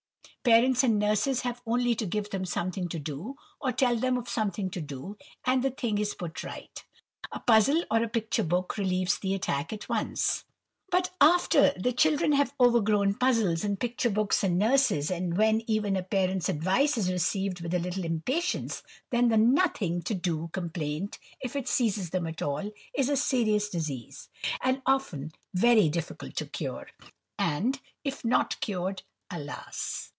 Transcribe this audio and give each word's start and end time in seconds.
Parents 0.43 0.83
and 0.83 0.97
nurses 0.97 1.41
have 1.41 1.61
only 1.67 1.93
to 1.93 2.05
give 2.07 2.31
them 2.31 2.45
something 2.45 2.87
to 2.89 2.97
do, 2.97 3.35
or 3.59 3.71
tell 3.71 3.95
them 3.95 4.17
of 4.17 4.27
something 4.27 4.71
to 4.71 4.81
do, 4.81 5.15
and 5.45 5.61
the 5.61 5.69
thing 5.69 5.99
is 5.99 6.15
put 6.15 6.43
right. 6.43 6.83
A 7.31 7.39
puzzle 7.39 7.83
or 7.91 8.01
a 8.01 8.07
picture 8.09 8.41
book 8.43 8.75
relieves 8.75 9.19
the 9.19 9.35
attack 9.35 9.71
at 9.71 9.87
once. 9.87 10.43
But 10.89 11.11
after 11.21 11.73
the 11.77 11.93
children 11.93 12.31
have 12.31 12.55
out 12.59 12.83
grown 12.85 13.13
puzzles, 13.13 13.63
and 13.63 13.79
picture 13.79 14.09
books, 14.09 14.43
and 14.43 14.57
nurses, 14.57 15.11
and 15.11 15.37
when 15.37 15.61
even 15.69 15.95
a 15.95 16.01
parent's 16.01 16.49
advice 16.49 16.97
is 16.97 17.11
received 17.11 17.61
with 17.61 17.75
a 17.75 17.79
little 17.79 18.03
impatience, 18.03 18.81
then 19.11 19.29
the 19.29 19.37
nothing 19.37 20.01
to 20.01 20.15
do 20.15 20.49
complaint, 20.53 21.19
if 21.39 21.55
it 21.55 21.67
seizes 21.67 22.09
them 22.09 22.25
at 22.25 22.41
all, 22.41 22.71
is 22.95 23.09
a 23.09 23.15
serious 23.15 23.69
disease, 23.69 24.27
and 24.61 24.81
often 24.87 25.33
very 25.53 25.87
difficult 25.87 26.35
to 26.37 26.47
cure; 26.47 26.89
and, 27.37 27.79
if 28.03 28.25
not 28.25 28.59
cured, 28.59 29.03
alas! 29.29 30.07